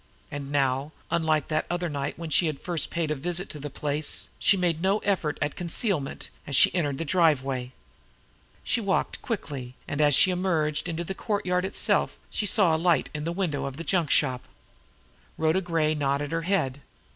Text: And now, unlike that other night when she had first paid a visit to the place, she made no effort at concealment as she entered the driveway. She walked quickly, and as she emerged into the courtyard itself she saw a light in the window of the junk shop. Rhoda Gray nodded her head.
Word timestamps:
And 0.31 0.51
now, 0.51 0.93
unlike 1.11 1.47
that 1.49 1.67
other 1.69 1.87
night 1.87 2.17
when 2.17 2.31
she 2.31 2.47
had 2.47 2.59
first 2.59 2.89
paid 2.89 3.11
a 3.11 3.15
visit 3.15 3.51
to 3.51 3.59
the 3.59 3.69
place, 3.69 4.29
she 4.39 4.57
made 4.57 4.81
no 4.81 4.97
effort 5.05 5.37
at 5.43 5.55
concealment 5.55 6.31
as 6.47 6.55
she 6.55 6.73
entered 6.73 6.97
the 6.97 7.05
driveway. 7.05 7.71
She 8.63 8.81
walked 8.81 9.21
quickly, 9.21 9.75
and 9.87 10.01
as 10.01 10.15
she 10.15 10.31
emerged 10.31 10.89
into 10.89 11.03
the 11.03 11.13
courtyard 11.13 11.65
itself 11.65 12.17
she 12.31 12.47
saw 12.47 12.75
a 12.75 12.81
light 12.81 13.11
in 13.13 13.25
the 13.25 13.31
window 13.31 13.65
of 13.65 13.77
the 13.77 13.83
junk 13.83 14.09
shop. 14.09 14.41
Rhoda 15.37 15.61
Gray 15.61 15.93
nodded 15.93 16.31
her 16.31 16.41
head. 16.41 16.81